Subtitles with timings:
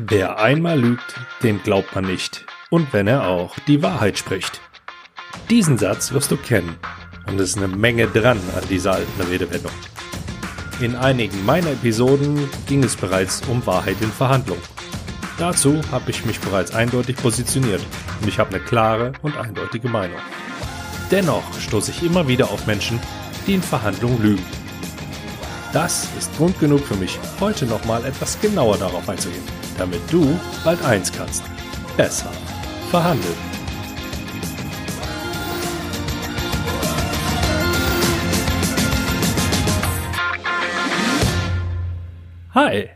[0.00, 1.14] Wer einmal lügt,
[1.44, 2.44] dem glaubt man nicht.
[2.68, 4.60] Und wenn er auch die Wahrheit spricht.
[5.50, 6.76] Diesen Satz wirst du kennen.
[7.28, 9.70] Und es ist eine Menge dran an dieser alten Redewendung.
[10.80, 14.62] In einigen meiner Episoden ging es bereits um Wahrheit in Verhandlungen.
[15.38, 17.80] Dazu habe ich mich bereits eindeutig positioniert
[18.20, 20.18] und ich habe eine klare und eindeutige Meinung.
[21.12, 22.98] Dennoch stoße ich immer wieder auf Menschen,
[23.46, 24.44] die in Verhandlungen lügen.
[25.72, 29.42] Das ist Grund genug für mich, heute nochmal etwas genauer darauf einzugehen,
[29.78, 31.44] damit du bald eins kannst.
[31.96, 32.30] Besser
[32.90, 33.34] verhandeln.
[42.54, 42.88] Hi,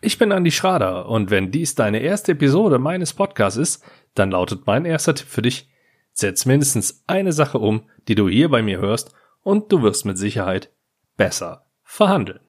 [0.00, 4.66] ich bin Andi Schrader und wenn dies deine erste Episode meines Podcasts ist, dann lautet
[4.66, 5.70] mein erster Tipp für dich,
[6.12, 10.18] setz mindestens eine Sache um, die du hier bei mir hörst und du wirst mit
[10.18, 10.72] Sicherheit
[11.16, 12.40] besser verhandeln.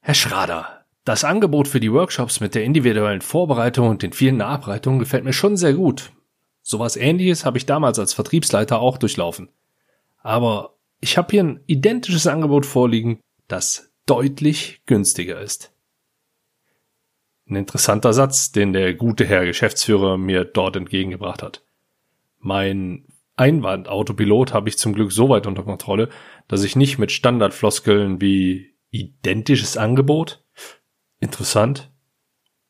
[0.00, 0.77] Herr Schrader,
[1.08, 5.32] das Angebot für die Workshops mit der individuellen Vorbereitung und den vielen Nachbereitungen gefällt mir
[5.32, 6.12] schon sehr gut.
[6.60, 9.48] Sowas ähnliches habe ich damals als Vertriebsleiter auch durchlaufen.
[10.18, 15.72] Aber ich habe hier ein identisches Angebot vorliegen, das deutlich günstiger ist.
[17.48, 21.64] Ein interessanter Satz, den der gute Herr Geschäftsführer mir dort entgegengebracht hat.
[22.38, 23.06] Mein
[23.36, 26.10] Einwandautopilot habe ich zum Glück so weit unter Kontrolle,
[26.48, 30.44] dass ich nicht mit Standardfloskeln wie identisches Angebot,
[31.20, 31.90] interessant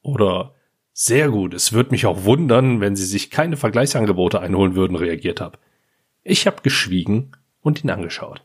[0.02, 0.54] oder
[0.92, 5.40] sehr gut, es würde mich auch wundern, wenn Sie sich keine Vergleichsangebote einholen würden, reagiert
[5.40, 5.58] habe.
[6.24, 8.44] Ich habe geschwiegen und ihn angeschaut.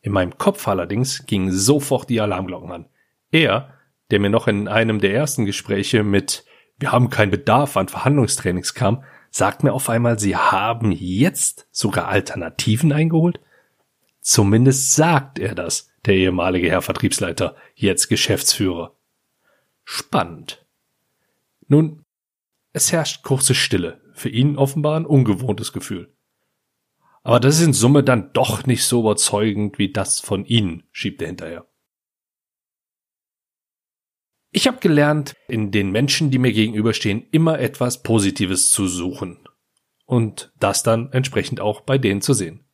[0.00, 2.86] In meinem Kopf allerdings gingen sofort die Alarmglocken an.
[3.30, 3.74] Er,
[4.10, 6.46] der mir noch in einem der ersten Gespräche mit
[6.78, 12.08] Wir haben keinen Bedarf an Verhandlungstrainings kam, sagt mir auf einmal, sie haben jetzt sogar
[12.08, 13.40] Alternativen eingeholt?
[14.22, 18.96] Zumindest sagt er das, der ehemalige Herr Vertriebsleiter, jetzt Geschäftsführer.
[19.84, 20.66] Spannend.
[21.68, 22.04] Nun,
[22.72, 24.00] es herrscht kurze Stille.
[24.14, 26.14] Für ihn offenbar ein ungewohntes Gefühl.
[27.22, 31.20] Aber das ist in Summe dann doch nicht so überzeugend wie das von Ihnen, schiebt
[31.20, 31.66] er hinterher.
[34.52, 39.38] Ich habe gelernt, in den Menschen, die mir gegenüberstehen, immer etwas Positives zu suchen.
[40.06, 42.64] Und das dann entsprechend auch bei denen zu sehen.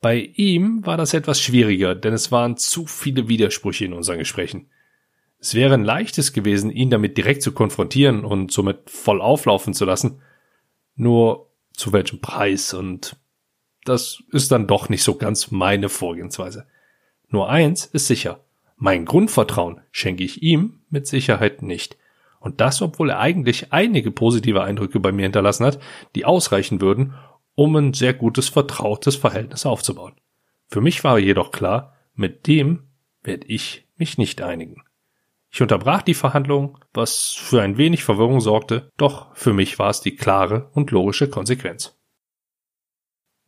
[0.00, 4.68] Bei ihm war das etwas schwieriger, denn es waren zu viele Widersprüche in unseren Gesprächen.
[5.38, 9.84] Es wäre ein leichtes gewesen, ihn damit direkt zu konfrontieren und somit voll auflaufen zu
[9.84, 10.20] lassen.
[10.94, 13.16] Nur zu welchem Preis und
[13.84, 16.66] das ist dann doch nicht so ganz meine Vorgehensweise.
[17.28, 18.40] Nur eins ist sicher.
[18.76, 21.96] Mein Grundvertrauen schenke ich ihm mit Sicherheit nicht.
[22.40, 25.78] Und das, obwohl er eigentlich einige positive Eindrücke bei mir hinterlassen hat,
[26.14, 27.14] die ausreichen würden,
[27.56, 30.14] um ein sehr gutes, vertrautes Verhältnis aufzubauen.
[30.68, 32.84] Für mich war jedoch klar, mit dem
[33.22, 34.84] werde ich mich nicht einigen.
[35.50, 40.00] Ich unterbrach die Verhandlung, was für ein wenig Verwirrung sorgte, doch für mich war es
[40.00, 41.98] die klare und logische Konsequenz.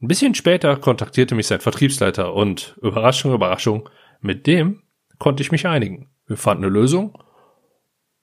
[0.01, 3.89] Ein bisschen später kontaktierte mich sein Vertriebsleiter und Überraschung, Überraschung,
[4.21, 4.83] mit dem
[5.19, 6.09] konnte ich mich einigen.
[6.27, 7.19] Wir fanden eine Lösung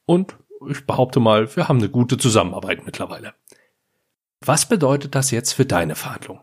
[0.05, 0.37] und
[0.69, 3.33] ich behaupte mal, wir haben eine gute Zusammenarbeit mittlerweile.
[4.47, 6.39] Was bedeutet das jetzt für deine Verhandlung?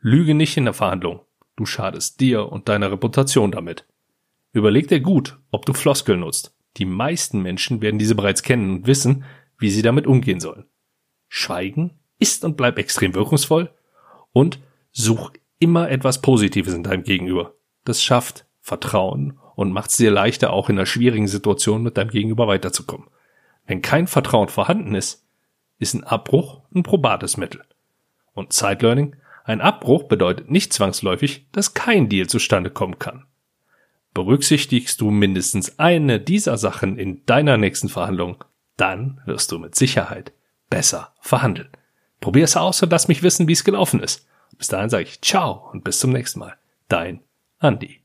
[0.00, 1.20] Lüge nicht in der Verhandlung.
[1.54, 3.86] Du schadest dir und deiner Reputation damit.
[4.52, 6.56] Überleg dir gut, ob du Floskeln nutzt.
[6.78, 9.24] Die meisten Menschen werden diese bereits kennen und wissen,
[9.58, 10.64] wie sie damit umgehen sollen.
[11.28, 13.70] Schweigen ist und bleibt extrem wirkungsvoll
[14.32, 14.58] und
[14.90, 17.54] such immer etwas Positives in deinem Gegenüber.
[17.84, 22.08] Das schafft Vertrauen und macht es dir leichter, auch in einer schwierigen Situation mit deinem
[22.08, 23.08] Gegenüber weiterzukommen.
[23.66, 25.25] Wenn kein Vertrauen vorhanden ist,
[25.78, 27.62] ist ein Abbruch ein probates Mittel.
[28.32, 33.24] Und Zeitlearning, ein Abbruch bedeutet nicht zwangsläufig, dass kein Deal zustande kommen kann.
[34.12, 38.44] Berücksichtigst du mindestens eine dieser Sachen in deiner nächsten Verhandlung,
[38.76, 40.32] dann wirst du mit Sicherheit
[40.70, 41.68] besser verhandeln.
[42.20, 44.26] Probier es aus und lass mich wissen, wie es gelaufen ist.
[44.58, 46.56] Bis dahin sage ich ciao und bis zum nächsten Mal.
[46.88, 47.20] Dein
[47.58, 48.00] Andi.